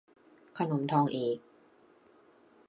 [0.57, 1.37] ขนมทองเอก